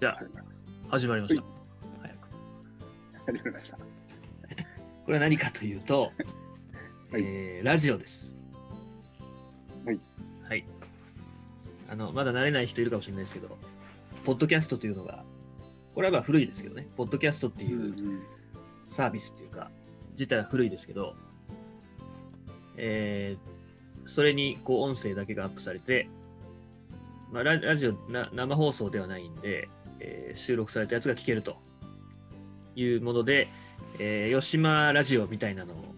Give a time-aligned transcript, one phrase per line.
[0.00, 0.22] じゃあ
[0.88, 1.42] 始まりました。
[2.02, 2.28] 早く。
[3.26, 3.76] 始まりました。
[5.04, 6.12] これは何かというと、
[7.12, 8.32] はいえーラジオです。
[9.84, 10.00] はい。
[10.48, 10.64] はい。
[11.90, 13.58] あの、まだ慣れない人いるかもしれないですけど、
[14.24, 15.24] ポッドキャストというのが、
[15.94, 18.22] これはまあ古いですけどね、ポッドキャストっていううん
[18.86, 19.70] サービスっていうか、
[20.12, 21.16] 自体は古いですけど、
[22.76, 23.58] えー
[24.06, 26.08] それにこう音声だけがアップされて、
[27.30, 29.68] まあ、ララジオな生放送ではないんで、
[30.00, 31.56] えー収録されたやつが聞けると
[32.76, 33.48] いうもので、
[33.98, 35.94] えー吉島ラジオみたいなのを、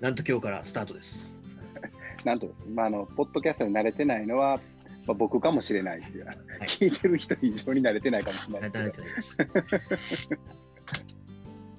[0.00, 1.36] なんと今日からスタートです。
[2.24, 4.60] なんとですね、まあ、あの、ポッドキャストに慣れてないのは、
[5.06, 6.28] まあ、僕かもしれないっていう、い
[6.66, 9.38] 聞いてる人以上に慣れてないかもしれないです。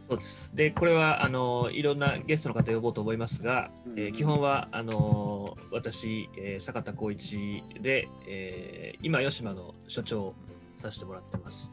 [0.09, 0.55] そうです。
[0.55, 10.35] で、これは、あの、いろんなゲストの方呼ぼうと思いますが、えーうん基本は、あの、私、えー坂田光一で、えー今、吉島の所長を
[10.79, 11.71] させてもらってます。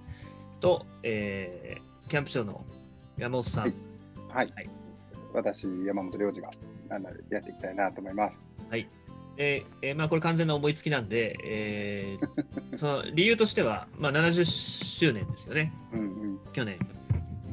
[0.60, 2.64] と、えーキャンプ長の
[3.18, 3.72] 山本さん、はい
[4.28, 4.70] はい、はい
[5.34, 6.50] 私、山本良二が
[6.88, 8.40] あのやっていきたいなと思います。
[9.36, 15.72] で、えーまあ、これ完全な思いつきなんで、えー その理由としては、まあ、70周年ですよね。
[15.92, 16.40] うんうん。
[16.52, 16.78] 去年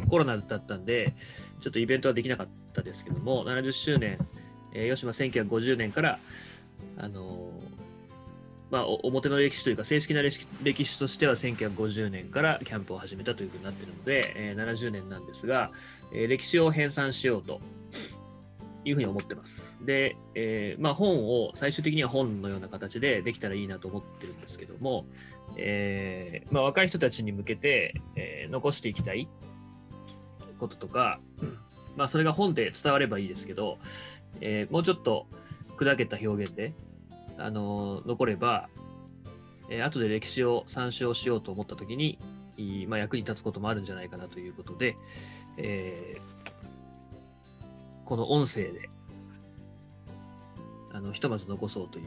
[0.10, 1.14] コロナだったんで
[1.62, 4.18] ちょっとイベントはできなかったですけども70周年、
[4.74, 6.20] えー、吉島1950年から
[6.98, 7.53] あのー
[8.74, 15.70] まあ、表の歴史というか正式な歴史としては1950年からキャンプを始めたというふうになっているので、えー70年なんですが、
[16.12, 17.62] えー歴史を編纂しようと
[18.84, 19.78] いうふうに思ってます。
[19.86, 25.06] で、えーまあ、本を最終的には本のような形でできたらいいなと思ってるんですけども、
[25.56, 29.30] えまあ、若い人たちに向けて、え残していきたい
[30.58, 31.20] こととか、
[31.96, 33.78] まあ、それが本で伝わればいいですけど、
[34.42, 35.28] えもうちょっと
[35.78, 36.74] 砕けた表現で、
[37.38, 38.70] あの残れば、
[39.70, 42.20] えー後で歴史を参照しようと思ったときに、
[42.88, 44.96] まあ、役に立つこともあるんじゃないかなということで、
[45.58, 46.22] えー
[48.06, 48.90] この音声で
[50.92, 52.06] あのひとまず残そうという、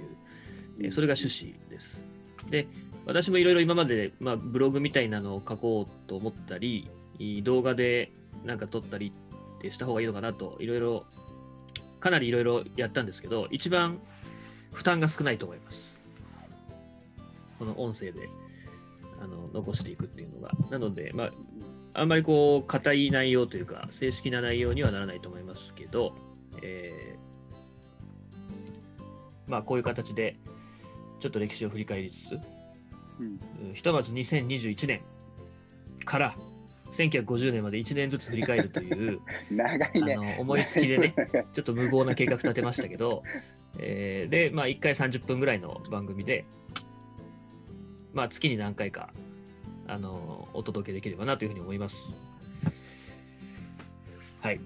[0.81, 2.05] えーそれが趣旨です。
[2.51, 2.69] で、
[3.07, 6.91] 私もいろいろ今まで、まあ、ブログみたいなのを書こうと思ったり、
[7.43, 8.13] 動画で
[8.45, 9.13] なんか撮ったり
[9.59, 11.05] ってした方がいいのかなと、いろいろ、
[11.99, 13.99] かなりいろいろやったんですけど、一番
[14.77, 16.03] 負担が少ないと思います。
[17.59, 18.29] この音声で
[19.23, 20.53] あの残していくっていうのが。
[20.71, 21.31] なので、まあ、
[21.95, 26.13] あんまりこう、硬い内容というか、正式な内容にはならないと思いますけど、
[26.63, 27.27] えー
[29.51, 30.37] まあ、こういう形で、
[31.21, 32.39] ちょっと歴史を振り返りつつ、
[33.19, 35.01] うんうんひとまず2021年
[36.05, 36.35] から
[36.91, 39.21] 1950年まで1年ずつ振り返るという、
[39.51, 40.15] 長いね。
[40.15, 41.15] あの思いつきでね、
[41.55, 43.23] ちょっと無謀な計画立てましたけど、
[43.79, 46.45] えーで、まあ、1回30分ぐらいの番組で、
[48.13, 49.11] まあ、月に何回か、
[49.89, 52.13] あのお届けできればなというふうに思います。
[54.41, 54.61] はい。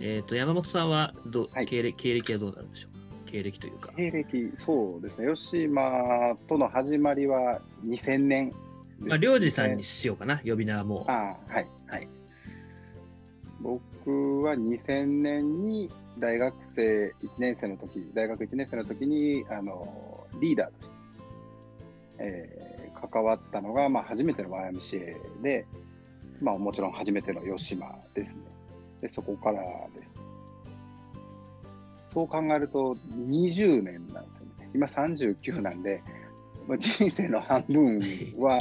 [0.00, 2.92] えっ、と、山本さんはど、はい経歴経歴はどうなるんでしょう
[3.26, 3.32] か？
[3.32, 3.92] 経歴というか。
[3.96, 5.32] 経歴、そうですね。
[5.32, 8.52] 吉島との始まりは2000年
[9.00, 11.10] ね、まあ、領事さんにしようかな、呼び名はもう。
[11.10, 11.66] ああ、はい。
[11.86, 12.08] はい。
[13.60, 15.90] 僕は2000年に
[16.20, 20.94] 大学生1年生の時、大学1年生の時に、あの、リーダーとして、
[22.18, 22.70] えー
[23.08, 25.66] 関わったのが、まあ、初めての YMCA で、
[26.40, 28.42] まあ、もちろん初めての吉島ですね。
[29.00, 29.62] で、そこから
[29.98, 30.14] です。
[32.08, 34.70] そう考えると、20年なんですよね。
[34.74, 36.02] 今39なんで、
[36.68, 38.00] まあ、人生の半分
[38.38, 38.60] は、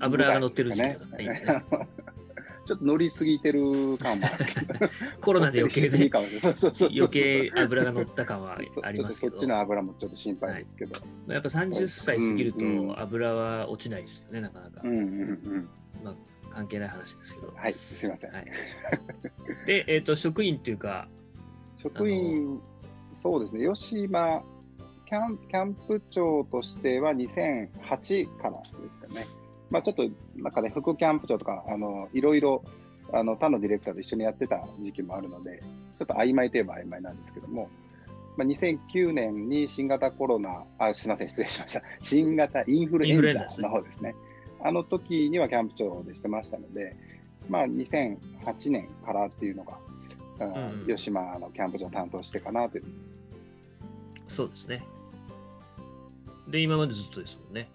[0.00, 1.64] 油が乗ってる時期だねね。
[2.70, 4.46] ちょっと乗りすぎてる感もある。
[5.20, 11.00] コロナで余計ね、余計油が乗った感はそありますけどそっち、の油もちょっと心配ですけど。
[11.26, 14.86] まあやっぱ30歳過ぎると油は落ちないですよね、なかなかう。
[14.86, 15.68] んうんうん。
[16.04, 16.16] まあ、
[16.50, 17.52] 関係ない話ですけど。
[17.56, 18.30] はい、すいません。
[18.30, 18.44] はい、
[19.66, 21.08] で、えっ、と、職員っていうか、
[21.82, 22.60] 職員、
[23.14, 24.44] そうですね、吉島
[25.08, 29.26] キャン、キャンプ長としては2008からですかね。
[29.70, 32.62] まあちょっと、なんかね、副キャンプ長とか、あの、いろいろ、
[33.12, 35.62] あの、他のディレクターと一緒にやってた時期もあるので、
[35.98, 37.68] ちょっと曖昧といえば曖昧なんですけども、
[38.36, 41.82] まあ、2009年に新型コロナ、あ、すみません、失礼しました。
[42.00, 44.14] 新型インフルエエンザの方ですね。
[44.62, 46.96] あの時にはキャンプ長でしてましたので、
[47.48, 48.16] まあ2008
[48.70, 49.78] 年からっていうのが、
[50.40, 52.84] あうん吉島のキャンプ場を担当してかなという。
[54.28, 54.82] そうですね。
[56.48, 57.68] で、今までずっとですもんね。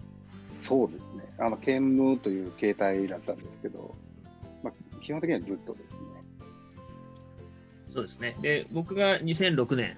[0.58, 1.24] そうですね。
[1.38, 3.94] あの、兼務という形態だったんですけど、
[4.62, 5.98] まあ、基本的にはずっとですね。
[7.94, 8.36] そうですね。
[8.40, 9.96] で、僕が2006年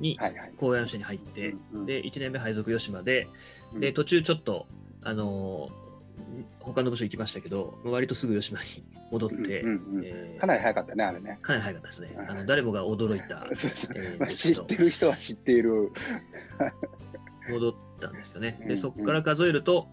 [0.00, 0.18] に。
[0.58, 1.54] 高野市に入って、
[1.86, 3.28] で、1年目配属吉島で、
[3.74, 4.66] で、うん途中ちょっと、
[5.04, 5.68] あの
[6.60, 9.64] 他の部署行きましたけど、割とすぐ吉島に 戻って、
[10.38, 11.38] かなり早かったね、あれね。
[11.42, 12.16] かなり早かったですね。
[12.16, 13.48] はいあの誰もが驚いた、
[14.28, 15.92] 知ってる人は知っている。
[17.50, 18.58] 戻ったんですよね。
[18.60, 19.88] うんで、そこから数えると、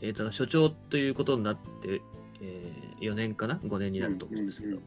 [0.00, 2.00] えー、と所長ということになって、
[2.40, 4.78] え4年かな ?5 年になると思うんですけど、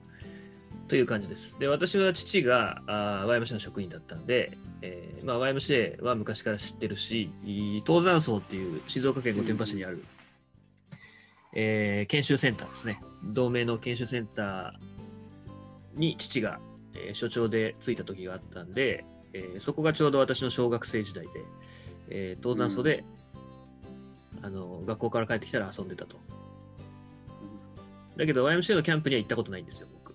[0.88, 1.57] という感じです。
[1.59, 10.03] で、私は父があー YMCA の職員だったんで、えーまあ、YMCA は昔から知ってるし、い東山荘っていう静岡県御殿場市にある、
[11.53, 13.00] えー研修センターですね。
[13.24, 16.59] 同盟の研修センターに父が、
[16.95, 21.31] えー所長でついた時があったんで、えーそこがちょうど私の小学生時代で、
[22.09, 23.03] えー東山荘で、
[24.41, 26.17] あの学校から帰ってきたら遊んでたと。
[28.17, 30.13] だけど YMCA のキャンプには行ったことないんですよ、僕。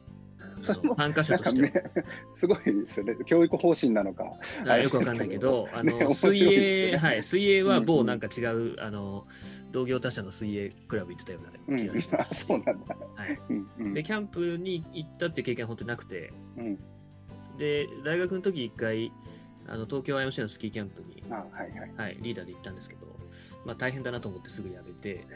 [0.97, 1.69] 参加者としては。
[1.69, 1.91] ね、
[2.35, 3.17] すごいですよね。
[3.27, 4.25] 教育方針なのか。
[4.67, 7.87] あよくわかんないけど、あのね水泳、ねはい、水泳はうんうん。
[7.87, 9.27] 某なんか違う、あの
[9.73, 12.97] 同業他社の水泳クラブ行ってたよううなん気がしまあ、すし、そうなんだ。
[13.15, 13.95] はい、うんうん。
[13.95, 16.79] で、キャンプに行ったっていう経験は本当になくて、うん。
[17.59, 19.13] で、大学の時一回、
[19.67, 21.93] あの東京 IMC のスキーキャンプに、あ、はいはい。
[21.97, 23.07] はい、リーダーで行ったんですけど、
[23.65, 25.27] まあ、大変だなと思ってすぐ辞めて、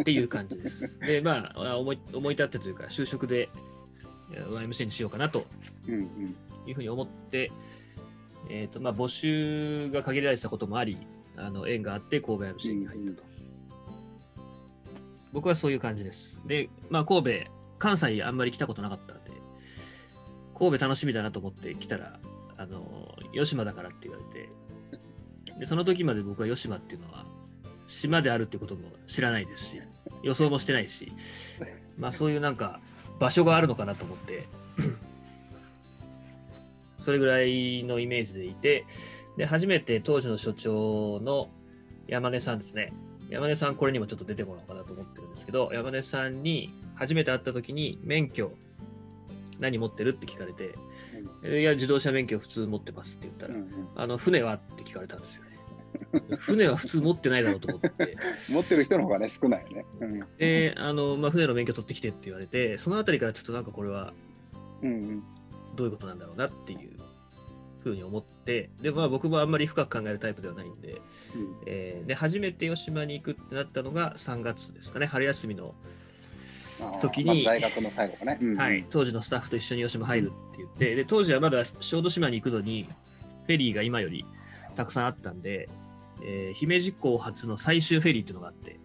[0.00, 0.98] っていう感じです。
[1.00, 3.48] で、まあ、思い思い立ってというか、就職で
[4.32, 5.46] えー YMC にしようかなと
[5.88, 6.36] うんうん
[6.66, 7.50] いうふうに思って、
[8.50, 10.98] えーとまあ、募集が限られてたこともあり、
[11.36, 13.30] あの縁があって神戸 MC に入ったと。
[15.32, 16.46] 僕はそういう感じです。
[16.46, 17.30] で、まあ、神戸、
[17.78, 19.30] 関西あんまり来たことなかったんで、
[20.54, 22.20] 神戸楽しみだなと思って来たら、
[22.56, 24.48] あの、吉島だからって言われて、
[25.58, 27.26] で、その時まで僕は吉島っていうのは、
[27.86, 29.82] 島であるってことも知らないですし、
[30.22, 31.12] 予想もしてないし、
[31.98, 32.80] まあそういうなんか
[33.18, 34.46] 場所があるのかなと思って、
[36.98, 38.84] それぐらいのイメージでいて、
[39.36, 41.48] で、初めて当時の所長の
[42.06, 42.92] 山根さんですね。
[43.28, 48.52] 山根さん、これにもちょっと出てもらおうかなと思ってるんですけど、山根さんに初めて会った時に、免許、
[49.58, 50.74] 何持ってるって聞かれて、
[51.42, 55.50] いや、自動車免許普通持ってますって言ったら、うんうんあの、船はって聞かれたんですよね。
[56.38, 58.16] 船は普通持ってないだろうと思って。
[58.50, 59.84] 持ってる人の方がね、少ないよね。
[60.00, 64.12] うんで、あの、まあ、船の免許取ってきてって言われて、そのあたりからちょっとなんかこれは
[64.82, 66.90] どういうことなんだろうなっていう
[67.82, 71.00] ふうに思って、で、まあ僕もあんまり深く考えるタイプではないんで、うん
[71.66, 75.74] えーで、初めて吉島に行くってなったのが3月ですかね、春休みの、
[77.00, 78.38] 時にまず大学の最後かね。
[78.40, 82.88] うんうんはい、当時のスタッフと一緒に吉島入るって言って、で、当時はまだ小豆島に行くのに、
[83.46, 84.24] フェリーが今より
[84.76, 85.68] たくさんあったんで、
[86.22, 88.78] えー姫路港発の最終フェリーっていうのがあって、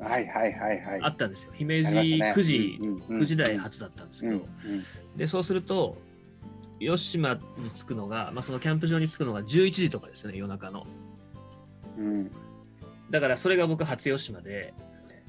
[0.00, 1.00] はいはいはいはい。
[1.02, 1.52] あったんですよ。
[1.54, 4.44] 姫路ありましたね9時、うんうんうん9時台発だったんですけど、うん
[5.16, 5.96] で、そうすると、
[6.80, 10.86] 吉島に着くのが、まあ、そのキャンプ場に着くのが11時とかですね、夜中の。
[11.98, 12.30] うんうん
[13.10, 14.72] だからそれが僕初吉島で、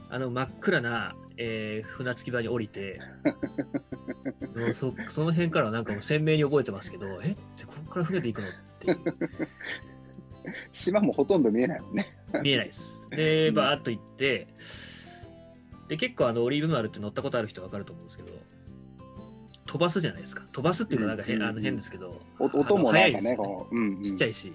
[0.10, 3.00] あの真っ暗な、えー船着き場に降りて、
[4.74, 8.88] そその辺からはなんかもう鮮明に覚えてますけど、えってここから船で行くのって。
[8.88, 8.98] いう
[10.72, 12.14] 島もほとんど見えないもんね。
[12.42, 13.10] 見えないです。
[13.10, 13.56] で、うん。
[13.56, 14.48] バーッと行って、
[15.88, 18.34] で、結構あのオリーブ丸って乗ったことある人わかると思うんですけど、
[19.66, 20.44] 飛ばすじゃないですか。
[20.52, 24.04] 飛ばすっていうかなんか変,、うんあの変ですけど、お音もなんかね、あの速いですよこう、うんうん。
[24.04, 24.54] ちっちゃいし、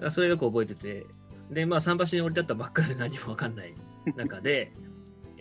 [0.00, 0.10] うん。
[0.10, 1.06] それよく覚えてて、
[1.50, 3.74] で、まあ、桟橋に降り立ったばっかりで何もわかんない
[4.16, 4.72] 中で、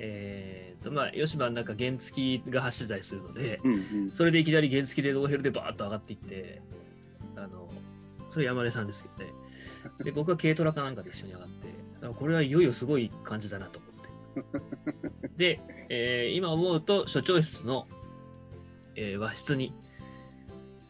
[0.01, 6.61] えーと、まあ、吉島の中原付が走ってたりするので、うんうんそれでいきなり原付でノーヘルでバーッと上がっていって、
[7.35, 7.69] あの、
[8.31, 9.33] それ山根さんですけどね。
[10.03, 14.55] で、僕は軽トラかなんかで一緒に上がって、これはいよいよすごい感じだなと思っ
[15.35, 15.57] て。
[15.57, 17.85] で、えー今思うと、所長室の、
[18.95, 19.73] えー和室に、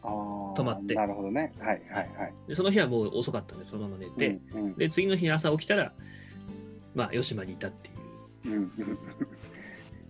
[0.02, 1.52] 泊まってなるほどね。
[1.58, 2.32] はいはいはい。
[2.48, 5.92] でその日はもう遅かったんで、そのまま寝て、うんうんで、次の日に朝起きたら、
[6.94, 7.99] まあ、吉島にいたっていう。
[8.46, 8.72] うんうん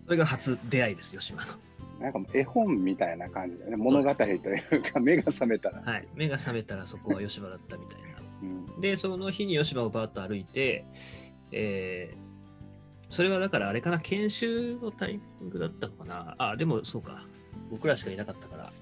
[0.07, 1.53] それが初出会いです、吉島の。
[2.01, 3.77] なんか絵本みたいな感じだよね。
[3.77, 5.83] 物語というか、目が覚めたら。
[5.83, 6.09] はい。
[6.15, 8.09] 目が覚めたらそこは吉島だったみたいな。
[8.43, 10.85] うんで、その日に吉島をバーッと歩いて、
[11.53, 12.31] えー
[13.11, 16.37] それはだからあれかな、研修のタイミングだったのかな。
[16.39, 17.27] あ、でもそうか。
[17.69, 18.73] 僕らしかいなかったから。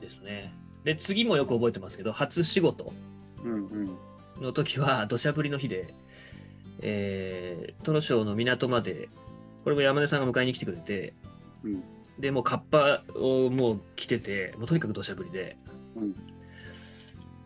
[0.00, 0.52] ですね。
[0.84, 2.92] で、次もよく覚えてますけど、初仕事
[4.40, 5.92] の時は土砂降りの日で、
[6.80, 9.08] えー、トロの港まで、
[9.64, 11.14] これも山根さんが迎えに来てくれて、
[11.64, 11.82] うん
[12.18, 15.56] で、もうカッパをもう着てて、もうとにかく土砂降りで、
[15.96, 16.14] うん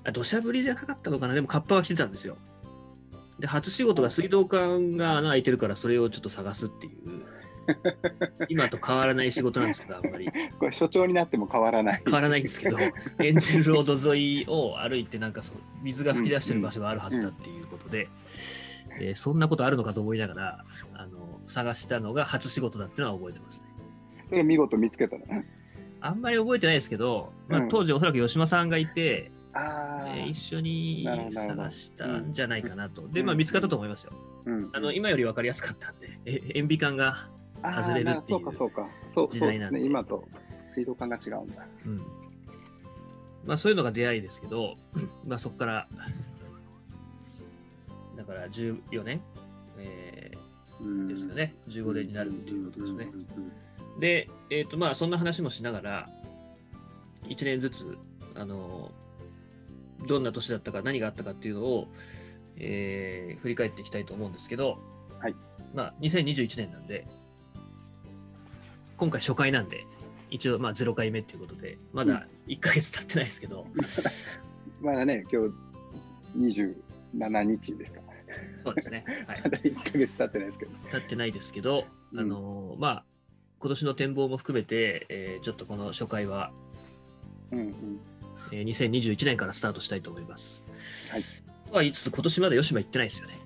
[0.03, 2.37] あ土砂降りじゃなかったのかな、でもカッパは着てたんですよ。
[3.39, 7.23] で、初仕事が水道管が穴開いてるから、それをちょっと探すっていう
[8.49, 10.31] 今と変わらない仕事なんですけど、あんまり。
[10.59, 12.03] これ所長になっても変わらない。
[12.05, 12.79] 変わらないんですけど、
[13.21, 18.09] エンジェルロード沿いを歩いて、なんかそう水が噴き出してる場所があるはずだっていうことで、
[19.01, 20.65] えーそんなことあるのかと思いながら、
[20.95, 23.69] あの探したのが初仕事だっていうのは覚えてますね。
[24.29, 25.25] それ見事見つけたの？
[26.01, 33.09] あんまり覚えてないですけど、まあうん、当時おそらく吉間さんがいて、えー一緒に探したんじゃないかなと。
[33.09, 34.13] で、うんまあ、見つかったと思いますよ。
[34.45, 34.71] うん。
[34.73, 37.29] あの今より分かりやすかったんで、え塩ビ管が、
[37.63, 38.89] 外れるっていうなそうか、そうか。
[39.15, 39.85] そう時代なんでね。
[39.85, 40.25] 今と
[40.73, 41.67] 水道管が違うんだ。
[41.85, 42.01] うん
[43.45, 44.77] まあ、そういうのが出会いですけど、
[45.27, 45.89] まあ、そこから、
[48.21, 49.23] だから14年、
[49.79, 50.31] え
[50.79, 51.07] うん。
[51.07, 53.07] ーですよね、15年になるっていうことですね。
[53.07, 53.09] ん。
[53.09, 53.15] うん。
[53.95, 54.01] うん。
[54.01, 56.09] で、えっ、と、まあ、そんな話もしながら、
[57.25, 57.97] 1年ずつ、
[58.35, 58.93] あの、
[60.07, 61.89] どんな年だったか、何があったかっていうのを、
[62.57, 64.79] えー振り返っていきたいと思うんですけど、
[65.19, 65.35] はい。
[65.75, 67.07] まあ、2021年なんで、
[68.99, 69.87] 今回初回なんで、
[70.31, 73.67] 一応、まあ、0回目っていうことで、まだ1ヶ月経ってないですけど、
[74.83, 76.75] まだね、今日
[77.17, 78.10] 27日ですか。
[78.65, 79.05] そうですね。
[79.27, 79.49] はい ま。
[79.51, 80.73] だ1ヶ月経ってないですけど。
[80.91, 83.05] 経ってないですけど、うんあの、まあ、
[83.59, 86.53] 今年の展望も含めて、えーちょっとこの初回は、
[87.53, 88.01] うんうん。
[88.53, 90.65] えー2021年からスタートしたいと思います。
[91.11, 91.23] はい。
[91.23, 93.39] とは言いつつ、今年まだ吉島行ってないですよね。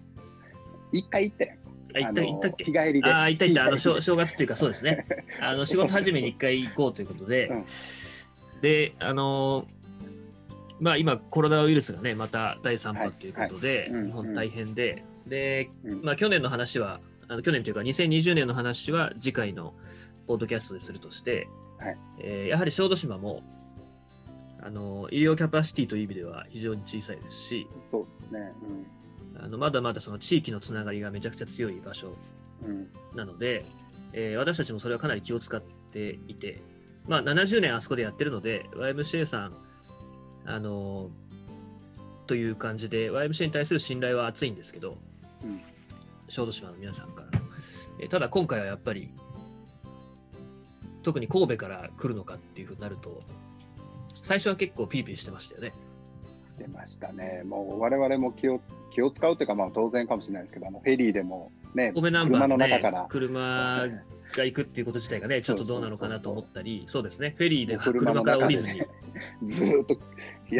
[0.92, 1.52] 一回行ったよ。
[1.96, 2.64] あ、行った行ったっけ？
[2.64, 3.08] 日帰りで。
[3.10, 3.64] ああ、行った行った。
[3.66, 5.06] あの、正正月っていうか、そうですね。
[5.40, 7.48] あの、仕事始めに一回行こうということで
[8.54, 9.73] うん、で、あのー
[10.80, 19.74] まあ今、コロナウイルスがね、また第3波ということで日本大変で、で、うんまあ去年の話は、あの去年というか2020年の話は次回の
[20.26, 23.42] ポッドキャストでするとして、はいえーやはり小豆島も、
[24.62, 28.52] あの医療キャパシティという意味では非常に小さいですし、そうですね。
[29.38, 32.14] あのまだまだその地域のつながりがめちゃくちゃ強い場所
[32.64, 32.70] うん。
[32.70, 32.88] うん。
[33.16, 33.64] なので、
[34.12, 36.60] えー私たちもそれはかなり気を使っていて、
[37.06, 39.52] まあ、70年あそこでやってるので、YMCA さん、
[40.46, 41.24] あのー
[42.26, 44.96] という感じで、YMCA に対する信頼は厚いんですけど、
[45.42, 45.60] うん
[46.28, 47.38] 小豆島の皆さんから。
[47.38, 47.44] の、
[48.00, 49.10] えーただ今回はやっぱり、
[51.02, 53.22] 特に神戸から来るのかっていうふうになると、
[54.22, 55.72] 最初は結構ピリピリしてましたよね。
[56.48, 57.42] してましたね。
[57.44, 58.60] もう我々も気を
[58.94, 63.88] 気を使うというか、まあ当然かもしれないですけど、あのフェリーでもね、神戸ナンバー車の中から、車
[64.34, 68.78] が行くっていうこと自体がね、ちょっとどうなのかなと思ったり、そうですね、フェリーで車から降りずに。
[68.78, 68.88] ね、
[69.44, 69.96] ずーっと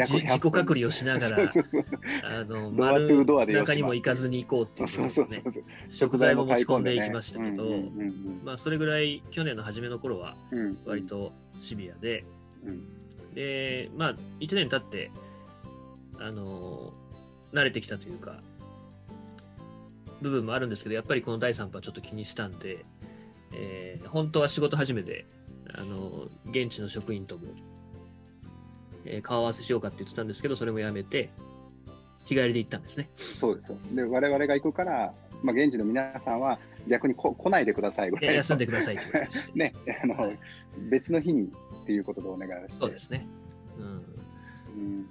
[0.03, 1.37] 自己隔離をしながら、
[2.23, 5.63] あの丸中にも行かずに行こうっていうそうことでね。
[5.89, 7.65] 食材も持ち込んでいきましたけど、
[8.43, 10.35] まあ、それぐらい去年の初めの頃は
[10.85, 12.25] 割とシビアで、
[12.65, 12.83] うん。
[13.33, 15.11] で、まあ、1年経って、
[16.19, 16.93] あの
[17.53, 18.41] 慣れてきたというか、
[20.21, 22.85] 部分もあるんですけど、やっぱりこの第3波ちょっと気にしたんで、
[23.53, 25.25] えー本当は仕事始めで、
[25.73, 27.47] あの現地の職員とも、
[29.05, 31.29] えー顔合わせしようかって言ってたんですけど、それもやめて、
[32.25, 33.09] 日帰りで行ったんですね。
[33.39, 33.95] そうですそうです。
[33.95, 38.97] で我々が行くから、まあ現地の皆さんは逆にこ来ないでくださいぐらい休んでください
[39.53, 40.33] ね、あの、
[40.89, 41.51] 別の日に
[41.83, 42.79] っていうことでお願いをして。
[42.79, 43.27] そうですね。
[43.77, 43.85] うん
[44.75, 45.05] うん。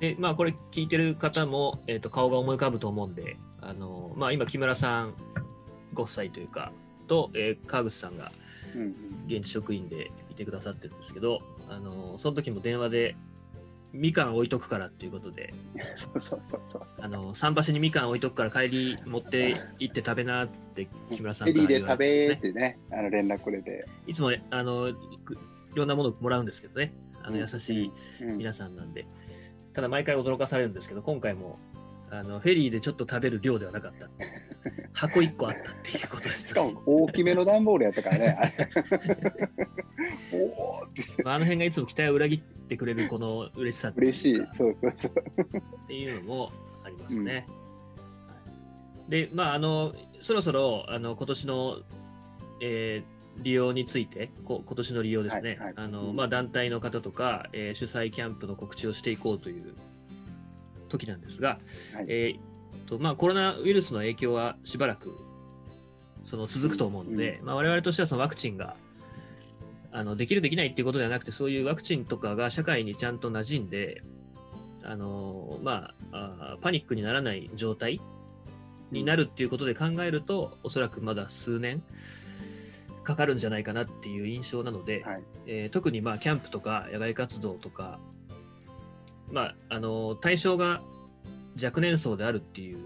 [0.00, 5.14] で、まあ、これ聞いてる方も、えー、と顔が思い浮かぶと思うんで、あのまあ、今、木村さん
[5.92, 6.72] ご夫妻というか、
[7.06, 8.32] と、えー川口さんが
[8.74, 8.94] うんうん。
[9.26, 13.16] 現地職員でいてくださってるんですけど、あのその時も電話で、
[13.92, 15.52] みかん置いとくからっていうことで、
[15.96, 16.82] そうそうそうそう。
[17.00, 22.52] あの桟橋にみかん置いとくから帰り持って行って食べなって木村さんから言われてべーっですね。
[22.52, 23.86] てね、あの連絡くれて。
[24.06, 24.94] いつもあのい
[25.74, 29.06] ろんなものをもらうんですけどね、あの優しいうん皆さんなんで、
[29.72, 31.58] ただ毎回驚かされるんですけど、今回も
[32.10, 34.08] あのフェリーでちょっと食べる量ではなかった。
[34.92, 38.56] 箱1個あったっていうことです、しかも大きめの段ボールやったからね。
[40.32, 44.36] おーってまあ、あの辺がいつも期待を裏切ってくれるこの嬉しさ嬉しい。
[44.52, 45.12] そうそうそう。
[45.56, 46.52] っていうのも
[46.84, 47.32] ありますね。
[47.34, 47.68] はい
[49.08, 51.78] で、まあ、あのそろそろあの今年の、
[52.60, 59.76] えー利用について、こ今年の利用ですね、はいはいあのうんまあ、団体の方とか、えー主催キャンプの告知をしていこうという
[60.88, 61.58] 時なんですが、
[61.94, 65.16] はいえーとまあ、コロナウイルスの影響はしばらく
[66.24, 68.76] その続くと思うので、まあ、我々としてはそのワクチンが
[69.90, 74.02] あのできる、できないっていうことではなくて、そういうワクチンとかが社会にちゃんと馴染んで、
[74.82, 78.00] あのまあ、あーパニックにならない状態
[78.90, 81.82] になるっていうことで考えると、おそらくまだ数年
[83.02, 85.22] かかるんじゃないかなっていう印象なので、はい。
[85.46, 87.98] えー特にまあキャンプとか野外活動とか、
[89.32, 90.80] まあ、あの対象が
[91.62, 92.78] 若年層であるっていう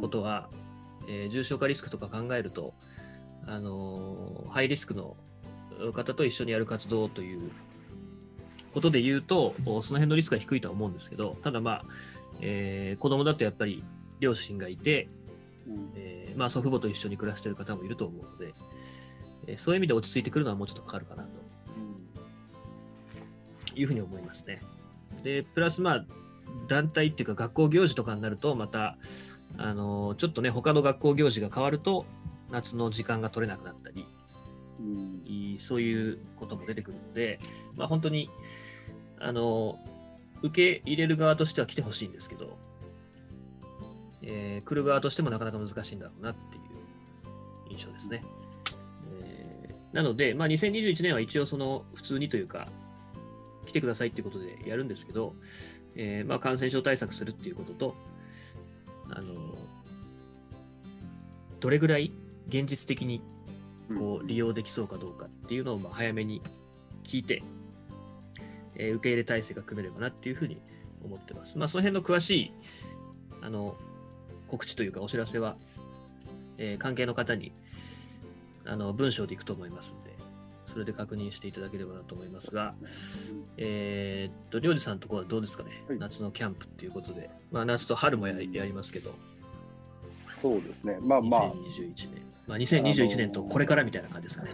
[0.00, 0.48] ことは、
[1.08, 2.74] えー重症化リスクとか考えると、
[3.46, 5.16] あのハイリスクの
[5.92, 7.50] 方と一緒にやる活動という
[8.72, 11.84] ことで言うと、その辺のリスクは低いとは思うんですけど、ただまあ、
[12.40, 13.82] えー、子供だとやっぱり
[14.20, 15.08] 両親がいて、
[15.66, 15.92] うん。
[15.96, 18.54] えーまあ、祖父母と一緒に暮らしている方もいると思うので、
[19.46, 21.28] えーそういう意味で落ち着いてくるのはもうちょっとかかるかなと
[23.74, 24.60] いうふうに思いますね。
[25.22, 26.04] で、プラスまあ、
[26.68, 28.96] 団体っていうか学校行事とかになると、また、
[29.58, 32.06] あのーちょっとね、他の学校行事が変わると、
[32.50, 34.06] 夏の時間が取れなくなったり、
[34.80, 37.38] うんいそういうことも出てくるので、
[37.76, 38.30] まあ、本当に、
[39.18, 39.78] あの、
[40.42, 42.58] 受け入れる側としては来てほしいんですけど、
[44.22, 48.22] えー来る側としてもなかなか難しいんだろうなっていう印象ですね。
[49.20, 52.68] えーなので、まあ、2021年は一応その普通にというか、
[53.70, 55.34] 来てくださいっていうことでやるんですけど、
[55.94, 57.94] えーまあ、感染症対策するっていうことと、
[59.10, 59.32] あの、
[61.60, 62.12] どれぐらい
[62.48, 63.22] 現実的に
[63.96, 66.42] こう利用できそうかどうかっていうのをまあ早めに
[67.04, 67.44] 聞いて、
[68.74, 70.60] えー受け入れ体制が組めればなっていうふうに
[71.04, 71.58] 思ってます。
[71.58, 72.52] まあ、その辺の詳しい
[73.40, 73.76] あの
[74.48, 75.56] 告知というかお知らせは、
[76.58, 77.52] えー関係の方に
[78.66, 80.09] あの文章でいくと思いますので、
[80.72, 82.74] それで確認していただければなと思いますが、
[83.56, 85.98] えーっと、りょうじさんのところはどうですかね、はい。
[85.98, 89.12] 夏のキャンプっていうことで、まあ、夏と春もややりますけど、
[90.40, 90.98] そうですね。
[91.00, 94.50] まあまあ、2021年、まあ、2021年とこれからみたいな感じですかね。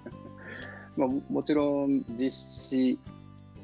[0.96, 2.98] まあ、ももちろん実施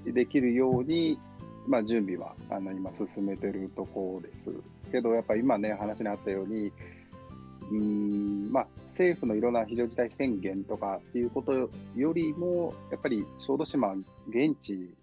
[0.04, 1.18] できるように、
[1.66, 4.50] まあ、準備はあの今進めてるところです
[4.92, 13.92] けど、やっぱ今ね、話にあったように、うーんまあ、政府のいろんな非常事態宣言とかっていうことよりも、やっぱり小豆島、
[14.28, 14.94] 現地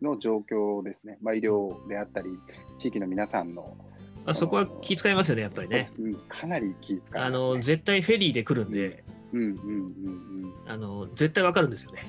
[0.00, 2.30] の状況ですね、まあ、医療であったり、
[2.78, 3.76] 地域の皆さんの、
[4.24, 5.90] まあ、そこは気遣いますよね、やっぱりね。
[5.98, 9.02] うんかなり気遣いますね、あの絶対フェリーで来るんで、
[9.32, 12.02] うんうんうんあの絶対わかるんですよね。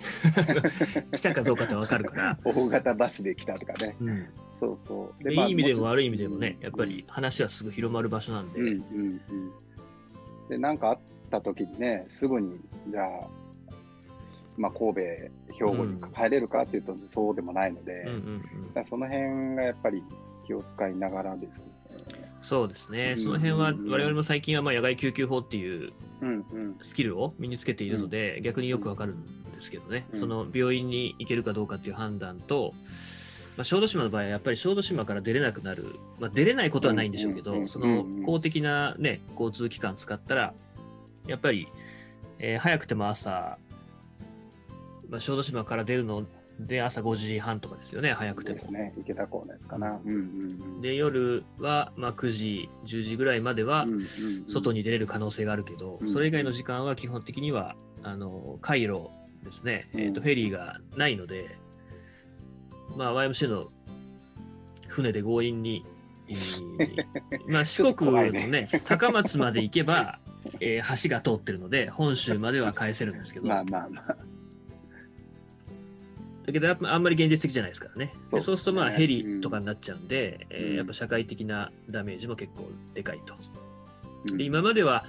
[1.13, 2.37] 来たかどうかってわかるから。
[2.45, 4.25] うん、大型バスで来たとかね、うん
[4.59, 5.23] そうそう。
[5.23, 9.51] でまあいい意味でもち悪い意味でもね、やっぱり話はすぐ広まる場所なんで、うんうんうん。
[10.49, 10.99] で、なんかあ
[11.37, 13.27] った時にね、すぐに、じゃあ、
[14.57, 15.01] まあ、神戸、
[15.53, 18.67] 兵庫に帰れるかっていうと、そうでもないので、うんうんうん。
[18.67, 20.03] だからその辺がやっぱり
[20.45, 21.67] 気を使いながらですね。
[22.41, 25.93] そうですね、うんその辺は我々も最近はまあ野外救急法っていう。
[26.81, 30.19] スキルを身につけているので、逆によくわかるんですけどね、うん。
[30.19, 32.73] その病院に行けるかどうかっていう判断と、
[33.57, 40.53] まあ、小豆島の場合はやっぱり小豆島から出れなくなる、まあ、出れないことはないんでしょうけど、その公的な、ね、交通機関使ったら、
[41.27, 41.67] やっぱり、
[42.39, 43.57] えー早くても朝、
[45.09, 46.25] まあ、小豆島から出るの
[46.59, 48.57] で朝5時半とかですよね、早くても。
[48.57, 48.93] ですね。
[48.99, 49.99] 池田港のやつかな。
[50.03, 50.19] うんうん
[50.75, 50.81] うん。
[50.81, 54.05] で、夜は、まあ、9時、10時ぐらいまではうんうんうん
[54.47, 59.09] 外に出れる可能性があるけど、うんそれ以外の時間は基本的には、あの、回路
[59.43, 61.57] ですね、えーと、うんフェリーがないので、
[62.95, 63.71] まあ、YMC の
[64.87, 65.85] 船で強引に、
[66.27, 66.33] え
[67.49, 70.19] ーまあ、四国のちょっと怖いね、高松まで行けば、
[70.59, 74.17] えー橋が通ってるので、本州までは返せるんですけど、 まあまあまあ。
[76.45, 78.13] だけどやっぱあんまり現実的じゃないですからね。
[78.29, 83.35] そそううするとまあねヘリとかになっちゃうんで、えーうんやっぱ社会的なダメージも結構でかいと。
[84.25, 85.05] うんで今までは、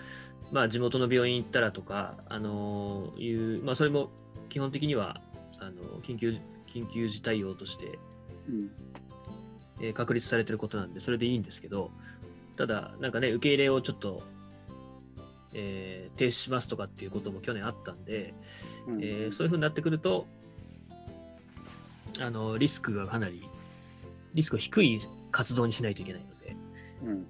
[0.52, 4.10] まあ、地元の病院行ったらとか、あのーいう、まあ、それも
[4.48, 5.20] 基本的には
[5.58, 7.98] あの緊急緊急事態用として、
[8.48, 8.70] うん
[9.80, 11.90] えー確立されてることなんで、それでいいんですけど、
[12.56, 14.22] ただ、なんかね、受け入れをちょっと、
[15.54, 18.34] えー停止しますとかっていうことも去年あったんで、
[18.86, 20.26] うんえーそういうふうになってくると、
[22.20, 23.42] あのリスクがかなり、
[24.34, 26.56] リスク低い活動にしないといけないので、
[27.04, 27.26] うん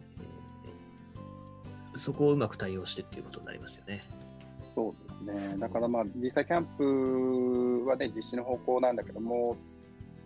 [1.95, 4.03] えーそこをうまく対応してっていうことになりますよね。
[4.75, 5.57] そうですね。
[5.59, 6.65] だからまあ、実際キャン
[7.85, 9.57] プはね、実施の方向なんだけども、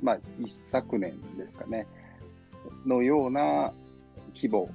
[0.01, 1.87] まあ、一昨年ですかね、
[2.87, 3.73] のような
[4.35, 4.71] 規模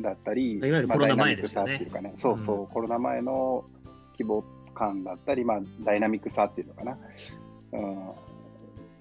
[0.00, 1.68] だったり、いわゆるコロナ前ですよね。
[1.68, 3.64] まあダイナミックさっていうかね、そうそう、コロナ前の
[4.12, 6.98] 規模感だったり、まあ、ダイナミックさっていうのかな。
[7.72, 8.10] うん。
[8.10, 8.14] っ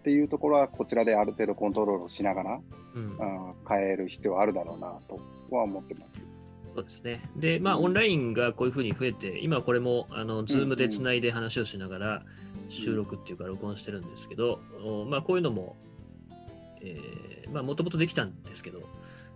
[0.04, 2.60] ていうところは、こちらである程度コントロールをしながら、
[2.96, 3.04] うん。
[3.04, 6.12] うん、変える必要はあるだろうなとは思ってます。
[6.76, 7.22] そうですね。
[7.36, 12.24] で、まあ、オンラインがこういうふうに増えて、今これも、あの、 Zoom でつないで話をしながら、
[12.70, 15.76] 収録っていうか、録音してるんですけど、おまあ、こういうのも、
[16.82, 18.82] えーまあ、もともとできたんですけど、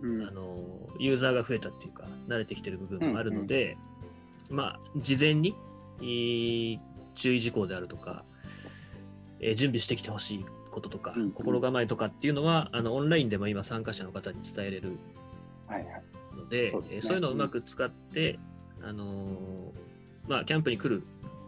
[0.00, 0.26] うん。
[0.26, 3.76] あの、ユーザーが増えたっていうか、慣れてきてる部分もあるので、
[4.50, 5.54] まあ、事前に、
[6.00, 6.80] いい
[7.14, 8.24] 注意事項であるとか、
[9.40, 11.30] えー準備してきてほしいこととか、うんうん。
[11.32, 14.96] 心構えとかっていうのは、あの、オンラインでも今参加者の方に伝えれる
[15.66, 16.02] はいはい。
[16.36, 16.88] ので、そうね。
[16.92, 18.38] えーそういうのをうまく使って、
[18.82, 21.02] あのーまあ、キャンプに来る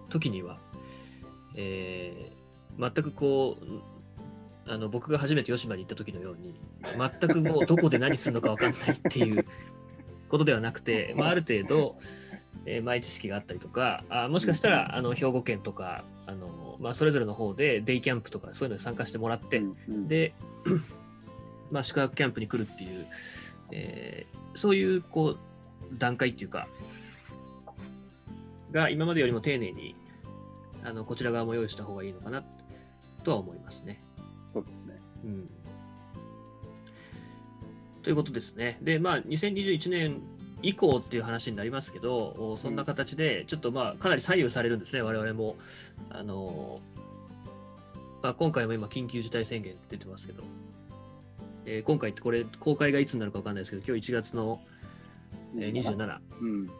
[0.08, 0.58] 時には、
[1.56, 3.64] えー、全くこう、
[4.68, 6.54] あの僕が初めて吉島に行った時のように、
[6.96, 9.44] 全くもうどこで何するのか分かんないっていう
[10.28, 11.96] ことではなくて、まあ、ある程度、
[12.66, 20.34] えー、前知識があったりとか、あもしかしたらあの兵庫県とかあの、まあ、それぞれの方でデイキャンプとかそういうのに参加してもらって、うんうんで、
[21.70, 23.06] まあ、宿泊キャンプに来るっていう、
[23.72, 25.38] えーそういうこう
[25.92, 26.66] 段階っていうか、
[28.72, 29.94] が今までよりも丁寧に
[30.82, 32.42] あのこちら側も用意した方がいいのかな
[33.22, 34.02] とは思いますね。
[38.02, 38.78] ということですね。
[38.80, 40.20] で、まあ、2021年
[40.62, 45.56] 以降っていう話になりますけど、おそんな形で、ちょっとまあ、かなり左右されるんですね、我々も。
[46.10, 46.80] あの
[48.22, 50.42] まあ、今回も今、緊急事態宣言って出てますけど、
[51.66, 54.60] えー今回ってこれ、公開がいつになるか分かんないですけど、今日1月の、
[55.56, 56.70] えー27うん。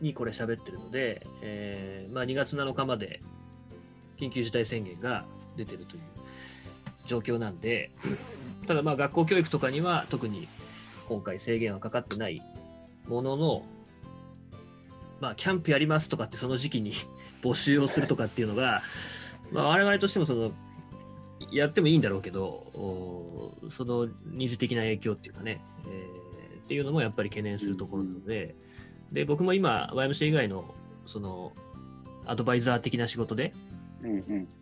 [0.00, 3.20] にこれ喋ってるので、えーまあ、2月7日まで
[4.18, 5.24] 緊急事態宣言が
[5.56, 6.02] 出てるという
[7.06, 7.90] 状況なんで、
[8.66, 10.48] ただまあ学校教育とかには特に
[11.08, 12.42] 今回制限はかかってない
[13.08, 13.62] ものの、
[15.20, 16.92] まあ、キャンプやりますとかってその時期に
[17.42, 18.82] 募集をするとかっていうのが、
[19.52, 20.52] まあ、我々としてもその
[21.52, 26.26] やってもいいんだろうけど、その二次的な影響っていうかね、えー
[26.66, 28.56] っていうのもやっぱり懸念するところなので、
[29.12, 30.74] で僕も今 YMC 以外の
[31.06, 31.52] その
[32.26, 33.54] アドバイザー的な仕事で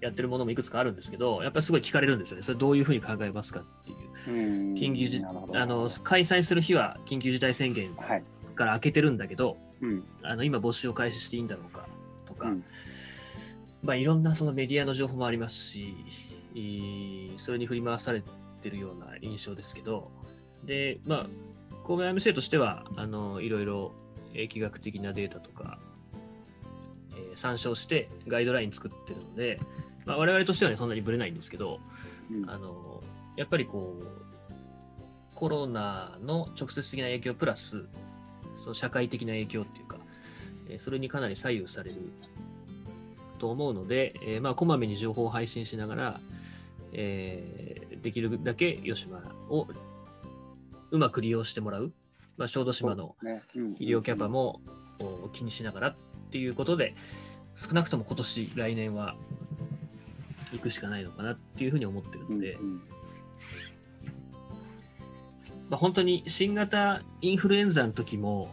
[0.01, 4.75] やってるものもいくつかあるんですけどやっぱりすごい聞かれるんですよねそれどういうふうに考えますかっていううん。
[4.75, 8.23] 緊急事なるほどあの開催する日は緊急事態宣言はい。
[8.55, 10.05] から開けてるんだけどうん。
[10.23, 11.87] あの今募集を開始していいんだろうか
[12.27, 12.65] とか、うん
[13.83, 15.95] まあ、いろんなそのメディアの情報もありますし
[17.37, 18.23] それに振り回され
[18.63, 20.11] てるような印象ですけど
[20.65, 21.27] でまあ
[21.87, 23.93] 神戸 IMC としてはあのいろいろ
[24.33, 29.61] 疫学的なデータとか、えー参照してガイドライン作ってるので、
[30.07, 31.81] まあ、我々としては、ね、そんなにぶれないんですけど
[32.31, 32.51] うん。
[32.51, 33.03] あの
[33.37, 34.05] やっぱりこう
[35.35, 37.85] コロナの直接的な影響プラス
[38.57, 39.97] その社会的な影響っていうか、
[40.69, 41.97] えーそれにかなり左右される
[43.39, 46.21] と思うので、えーまあ、こまめに情報を配信しながら、
[46.93, 49.67] えーできるだけ吉島を
[50.91, 51.91] うまく利用してもらう、
[52.37, 53.17] まあ、小豆島の
[53.79, 54.61] 医療キャパも
[55.01, 55.97] お気にしながらっ
[56.35, 56.97] ていうことで
[57.55, 59.15] 少なくとも今年来年は
[60.53, 62.83] 行くしかないのかなっていうふうに思ってるので、うん
[65.71, 68.49] まあ、本当に新型インフルエンザの時も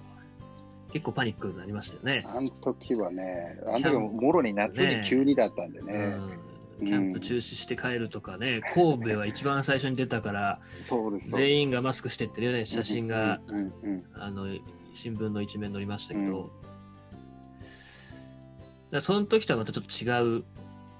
[0.93, 2.23] 結構パニックになりましたよね。
[2.27, 6.15] あの時はね、あの時はもろに夏に急にだったんでね、
[6.79, 6.85] うん。
[6.85, 11.31] キャンプ中止して帰るとかね、神戸は一番最初に出たから、そうです。
[11.31, 14.47] 全員がマスクしてっていうね、写真が、うんうんうんあの
[14.93, 16.70] 新聞の一面に載りましたけど、うん
[18.91, 20.43] らその時とはまたちょっと違う、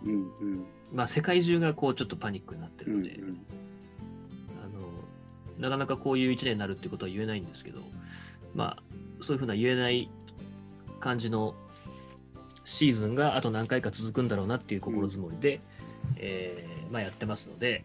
[0.04, 0.66] うんうん。
[0.94, 3.20] まあ、世界中がこうちょっとパニックになってうんるので、
[4.64, 7.82] あのなかなかこういう一年になるってことは言えないんですけど、
[8.54, 10.10] まあ、そういうふうな言えない
[11.00, 11.56] 感じの
[12.64, 15.62] シーズンがあと何回か続くんだろうなっていう心づもりで、
[16.18, 17.84] えーまあ、やってますので、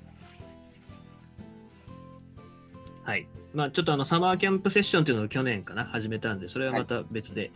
[3.07, 3.29] はい。
[3.55, 7.53] まあ、ちょっとあの、サマーキャンプセッションっていうのを去年かな、始めたんで、それはまた別で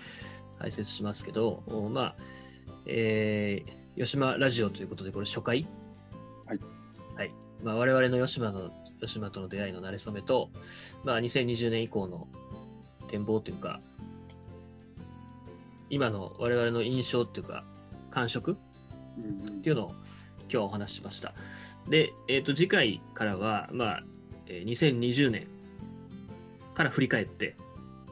[0.61, 2.15] 解説しますけど、おまあ、
[2.87, 5.67] えー、吉島ラジオということで、これ初回？
[6.47, 6.59] はい。
[7.17, 7.31] はい。
[7.63, 10.51] まあ、我々の吉島の、吉島との出会いの馴れ初めと、
[11.05, 12.29] まあ、2020年以降の
[13.11, 13.81] 展望というか、
[15.91, 17.65] 今の我々の印象っていうか、
[18.11, 18.57] 感触？
[19.19, 19.91] うんうんっていうのを
[20.43, 21.35] 今日はお話ししました。
[21.89, 24.05] で、えっ、と、次回からは、まあ、
[24.47, 25.47] えー2020年
[26.75, 27.57] から振り返って、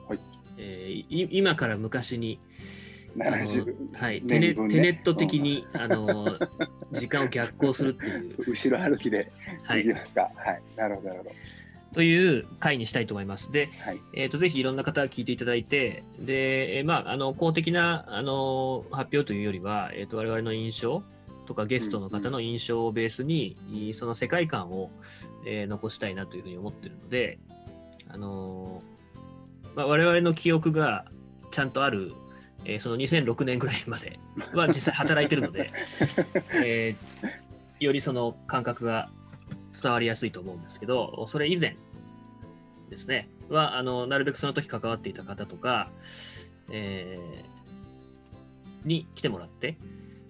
[0.08, 0.18] はい
[0.56, 2.48] えーい今から昔に、あの70
[3.94, 6.38] はい、テネテネット的に、あの
[6.92, 9.30] 時間を逆行するっていう、 後ろ歩きで
[9.64, 10.30] はい行き、ますか。
[10.34, 10.62] はい。
[10.76, 11.30] なるほど、なるほ
[11.94, 13.50] という回にしたいと思います。
[13.50, 13.72] で、ど。
[13.82, 14.00] はい。
[14.12, 21.02] えー、とぜひいろんな方が聞いていただいて、で、えーまあ、あの公的なあの発表というよりは、えー、と我々の印象
[21.46, 24.90] とかゲストの方の印象をベースに、いその世界観を、
[25.46, 27.38] えー残したいなというふうに思ってるので、
[28.08, 28.98] あのー
[29.78, 31.04] まあ、我々の記憶が
[31.52, 32.12] ちゃんとある、
[32.64, 34.18] えーその2006年ぐらいまで
[34.52, 35.70] は実際働いてるので、
[36.64, 37.28] えー
[37.80, 39.08] よりその感覚が
[39.80, 41.76] 伝わりやすいと思うんですけど、それ以前
[42.90, 45.90] ですね、は、あの、なるべくその時関わっていた方とか、
[46.70, 47.58] えー
[48.84, 49.76] に来てもらって、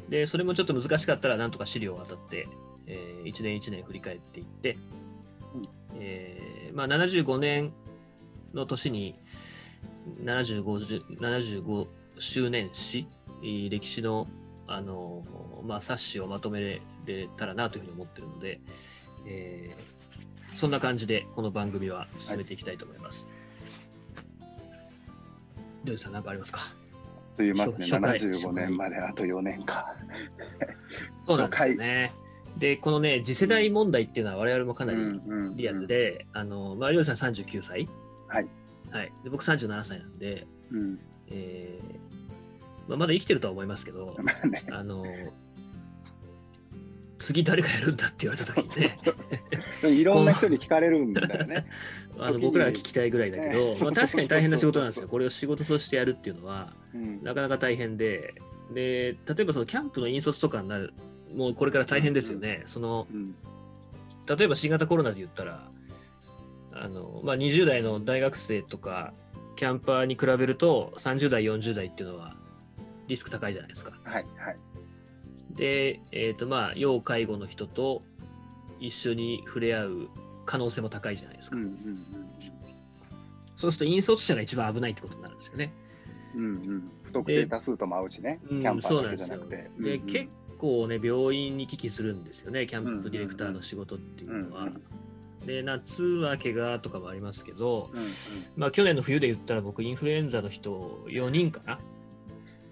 [0.08, 2.48] で、それもちょっと難しかったら、なんとか資料を当たって、
[2.86, 4.76] えー、1年1年振り返っていって、
[5.54, 5.68] うん。
[6.00, 7.72] えーまあ、75年
[8.54, 9.14] の年に
[10.24, 11.86] 75、75
[12.18, 13.06] 周年史
[13.42, 14.26] 歴史の
[14.66, 15.24] あの、
[15.64, 18.60] まあ、冊子をまとめれたらなというふうに思っているので、
[19.26, 23.26] えー、そんな感じでこの番組は進めていきたいと思います。
[25.84, 26.60] りょうさん何かありますか？
[27.38, 29.94] と言いますね、75年まであと4年か。
[31.26, 32.12] そうなんですよね。
[32.58, 34.98] で、このね、次世代問題っていうのは我々もかなり
[35.54, 37.88] リアルで、あの、まあ、りょうさん39歳。
[38.26, 38.48] はい。
[38.90, 39.12] はい。
[39.22, 42.07] で、僕37歳なんで、うん、えー、
[42.88, 44.16] まあ、まだ生きてるとは思いますけど、
[44.72, 45.04] あの、
[47.18, 48.96] 次誰がやるんだって言われた時にね。
[49.84, 51.66] いろんな人に聞かれるんだよね。
[52.18, 55.08] あの僕らが聞きたいぐらいだけど、まあ、確かに大変な仕事なんですよ。
[55.08, 58.34] これを仕事としてやるっていうのは、うん、なかなか大変で。
[58.72, 60.92] で例えばそのキャンプの引率とかになる
[61.34, 63.34] もうこれから大変ですよね、うん、その、うん、
[64.26, 65.70] 例えば新型コロナで言ったら
[66.72, 69.14] あの、まあ、20代の大学生とか
[69.56, 72.36] キャンパーに比べると30代40代っていうのは
[73.08, 73.92] リスク高いじゃないですか。
[74.04, 74.56] はいはい、
[75.56, 78.02] で、えーとまあ、要介護の人と
[78.78, 80.08] 一緒に触れ合う
[80.46, 81.56] 可能性も高いじゃないですか。
[81.56, 82.04] うんうんうん、
[83.56, 85.72] そうすると引率者が一番危ないってことになるんですよね。
[86.34, 89.56] うんうん、不特定多数とも合うしね、キャンパーだけじゃなくて。
[89.56, 94.62] で、うんうん、結構ね、病院に危機するんですよね、キャンプディレクターの仕事っていうのは。
[94.62, 94.82] うんうんうん
[95.48, 98.06] で夏は怪我とかもありますけど、うんうん、
[98.56, 101.78] まあ、去年の冬で言ったら僕インフルエンザの人4人かな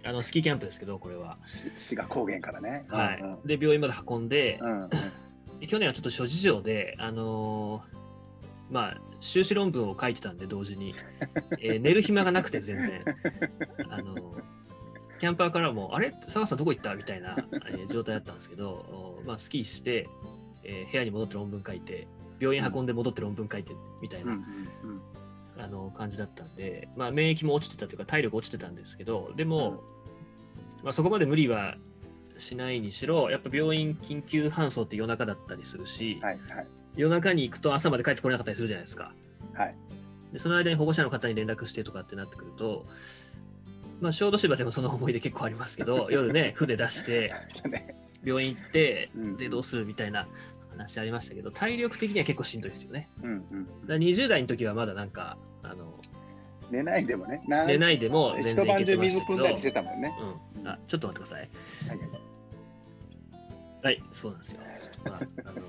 [0.06, 1.36] あのスキーキャンプですけどこれは。
[1.78, 4.90] 志賀高原からね、はい、うんうん、で病院まで運んでうん
[5.66, 10.94] 去年はちょっと諸事情であのー、まあ修士論文を書いてたんで同時に、
[11.60, 13.04] えー、寝る暇がなくて全然。
[13.90, 14.42] あのー、
[15.18, 16.10] キャンパーからも「あれ？
[16.10, 17.36] 佐賀さんどこ行った?」みたいな、
[17.68, 20.06] えー、状態だったんですけど、まあ、スキーして、
[20.62, 22.06] えー、部屋に戻って論文書いて
[22.38, 24.38] 病院運んで戻って論文書いてみたいな、うん
[24.84, 25.00] うんうん。
[25.58, 29.82] あの感じだったんで、まあ、免疫も落ちてたというか体力落ちてたんですけどでも、
[30.86, 31.74] まあ、そこまで無理は
[32.38, 39.12] しないにしろ、やっぱ病院緊急搬送って夜中だったりするし、はいはい、夜中に行くと朝まで帰ってこれなかったりするじゃないですか。
[39.52, 39.74] はい、
[40.32, 42.86] でその間に保護者の方に連絡してとかってなってくると、
[44.00, 47.34] まあ、小豆島でもその思い出結構ありますけど、 夜ね、船出して、
[48.22, 50.28] 病院行って、で、どうするみたいな
[50.70, 53.08] 話ありましたけど、体力的には結構しんどいですよね。
[53.24, 55.98] うんうん、だ20代の時はまだなんか、あの、
[56.70, 57.42] 寝ないでもね。
[57.46, 59.18] 寝ないでも全然いけてましたけど。
[59.18, 60.12] 水汲んだりしてたもんね。
[60.54, 60.55] うん。
[60.66, 61.48] あ、ちょっと待ってください。
[61.88, 61.98] はい、
[63.84, 64.60] はい、そうなんですよ。
[65.04, 65.62] まあ、あの、こ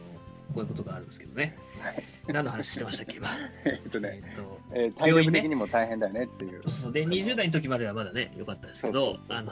[0.58, 1.56] ういうことがあるんですけどね。
[1.82, 3.28] はい、何の話してましたっけ、今。
[3.66, 6.70] えっとね、えっと、えー、体力的にも大変だよねっていう。
[6.70, 9.52] そうで、20代の時まではまだね、良かったですけど、あの、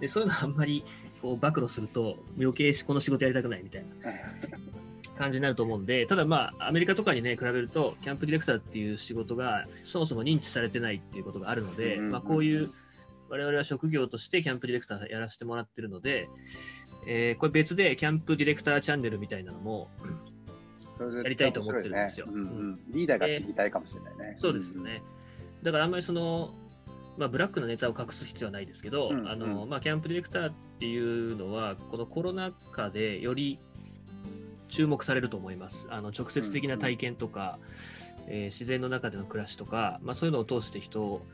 [0.00, 0.84] でそういうのあんまり
[1.20, 4.12] こう暴露すると、余計この仕事やりたくないみたいな
[5.18, 12.70] 感じになると思うんで、ただまあ、アメリカとかにね、比べると、キャンプディレクターっていう仕事がそもそも認知されてないっていうことがあるので、まあ、こういう、
[13.28, 16.28] 我々は職業としてキャンプディレクターやらせてもらってるので、
[17.06, 19.88] えー、これ別でキャンプディレクターチャンネルみたいなのも、
[21.22, 22.26] やりたいと思ってるんですよ。
[22.26, 24.36] ねうんうん、リーダーが聞きたいかもしれないね。
[24.38, 25.02] そうですよね。
[25.62, 26.54] だからあんまりその、
[27.16, 33.58] まあ、ブラックなネタを隠す必要はないですけど、うんうん、あのまあ、キャンプディレクターっていうのは、このコロナ禍でより
[34.68, 35.88] 注目されると思います。
[35.90, 37.58] あの直接的な体験とか、
[38.18, 41.26] うんうん、えー、自然の中での暮らしとか、まあ、そういうのを通して人を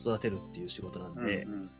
[0.00, 1.70] 育てるっていう仕事なんで、うんうん、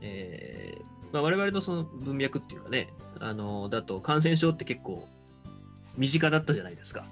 [0.00, 5.08] えー、まあ、我々のその文脈っていうかね、あのだと感染症って結構
[5.96, 7.06] 身近だったじゃないですか。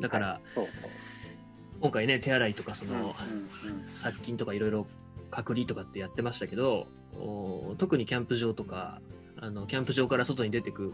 [0.00, 0.90] だから、はい、そうそう。
[1.80, 3.14] 今回ね、手洗いとかその、
[3.88, 4.86] 殺菌とかいろいろ
[5.30, 6.88] 隔離とかってやってましたけど、
[7.78, 9.00] 特にキャンプ場とか、
[9.40, 10.92] あのキャンプ場から外に出てく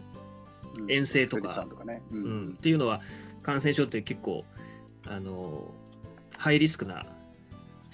[0.87, 1.65] 遠征とか、
[2.11, 3.01] うん、っていうのは
[3.41, 4.45] 感染症って結構
[5.07, 5.71] あの
[6.37, 7.05] ハイリスクな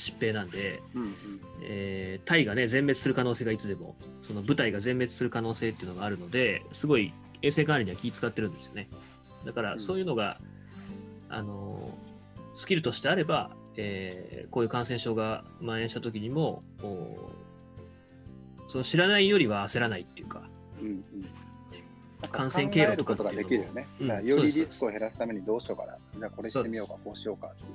[0.01, 1.11] 疾病なんで、うんうん、
[1.61, 8.89] えー、タイがね全滅する可能性がいつでもその部隊が全滅する可能性っていうのがあるのですごい衛生管理には気使ってるんですよね
[9.45, 10.37] だからそういうのが、
[11.29, 11.91] うん、あの
[12.55, 16.63] スキルとしてあれば、えー、こういう感染症が蔓延した時にも
[18.67, 20.41] その知らないよりは焦らないっていうか、
[20.81, 21.03] うんうん
[22.29, 23.87] 感染経路とかができるよね。
[23.99, 25.97] うん、よりリスクを減らすためにどうしようかな。
[26.17, 27.69] じゃあこれしてみようか、こうしようかっていう。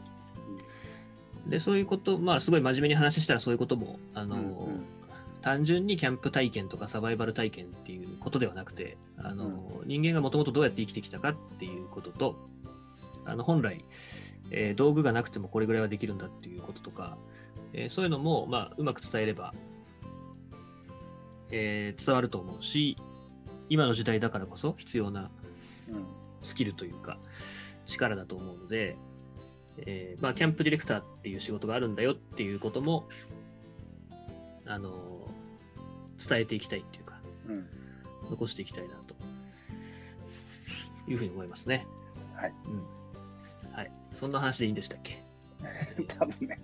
[1.47, 4.45] うん、で、そういうこと、まあすごい真面目に話したらそういうことも、あの、うんう
[4.79, 4.85] ん、
[5.43, 12.37] 単純にキャンプ体験とかサバイバル体験っていうことではなくて、あの、うん、人間がもともとどうやって生きてきたかっていうことと、
[13.25, 13.85] あの本来、
[14.51, 17.17] えー、道具がなくてもこれぐらいはできるんだっていうこととか、
[17.73, 19.53] えー、そういうのも、まあ、うまく伝えれば、
[21.51, 22.97] えー、伝わると思うし、
[23.69, 25.31] 今の時代だからこそ必要な
[26.41, 27.19] スキルというか、
[27.87, 28.97] 力だと思うので、
[29.79, 33.09] えー、まあ、キャンプディレクターっていう仕事があるんだよっていうことも、
[34.65, 35.29] あの
[36.27, 37.67] 伝えていきたいっていうか、うん。
[38.31, 39.15] 残していきたいなと
[41.09, 41.87] いうふうに思いますね。
[42.35, 42.53] はい。
[42.65, 43.73] うん。
[43.73, 43.93] はい。
[44.13, 45.23] そんな話でいいんでしたっけ？
[46.19, 46.59] 多分ね、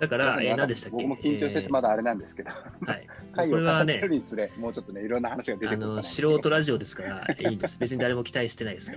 [0.00, 0.96] だから、えーあの何でしたっけ？
[0.96, 2.86] 僕も緊張しててまだあれなんですけど、えー
[3.38, 3.50] はい。
[3.50, 4.00] これは重ね
[4.58, 7.78] もうちょっとね、いろんな話が出てあのくるかな素人ラジオですから、いいんです。
[7.78, 8.96] 別に誰も期待してないですか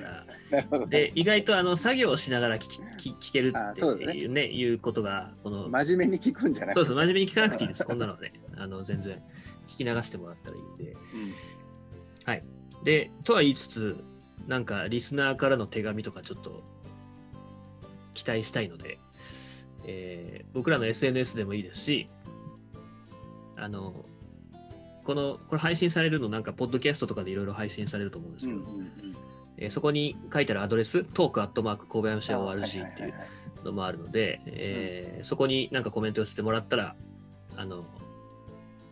[0.51, 0.87] ら。
[0.87, 2.59] で、意外とあの作業をしながら聞
[2.97, 3.81] き聞聞けるって
[4.17, 7.85] いうね、いうことが、この、真面目に聞くんじゃなくて、そうです、真面目に聞かなくていいです。
[7.85, 9.21] こんなのはね、あの全然
[9.67, 10.95] 聞き流してもらったらいいんで。
[12.25, 12.43] はい。
[12.83, 14.03] で、とは言いつつ、
[14.47, 16.63] なんかリスナーからの手紙とかちょっと
[18.13, 18.97] 期待したいので、
[19.87, 22.09] えー僕らの SNS でもいいですし、
[23.55, 24.05] あの、
[25.03, 28.59] この、これ配信されるのなんか、ポッドキャストとかでいろいろ配信されると思うんですうん。
[28.59, 29.15] けど、うんうんうん。
[29.57, 33.13] えーそこに書いてあるアドレス、トークアットマーク神戸山市あ ORG っていう
[33.63, 36.95] のもあるので、えーそこになんかコメント寄せてもらったら、
[37.55, 37.85] あの、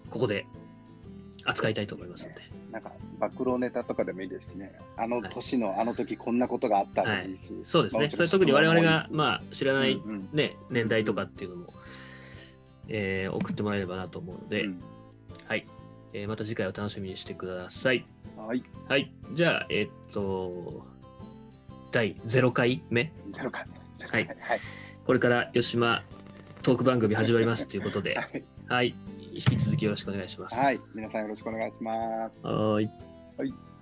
[0.09, 0.45] ここで
[1.45, 2.41] 扱いたいと思いますので。
[2.71, 7.31] なんか、暴露ネタとかでもいいですしね、あの年のあの時こんなことがあったらい。
[7.31, 8.07] いし、そうですね。
[8.07, 10.29] まあそれ特に我々が、あ、まあ、知らない、うんうん。
[10.33, 11.73] ね、年代とかっていうのも、
[12.87, 14.81] えー送ってもらえればなと思うので、うん。
[15.47, 15.65] はい、
[16.13, 18.05] えーまた次回お楽しみにしてください。
[18.37, 19.11] はい、はい。
[19.33, 20.85] じゃあ、えーっと、
[21.91, 23.65] 第0回目、ゼロ回。
[24.09, 24.25] はい。
[24.25, 24.59] はい。
[25.05, 26.03] これから吉島
[26.63, 28.43] トーク番組始まりますということで、はい。
[28.67, 28.95] はい。
[29.35, 30.55] 引き続きよろしくお願いします。
[30.55, 32.35] はい、皆さんよろしくお願いします。
[32.41, 32.89] はーい。
[33.37, 33.74] はい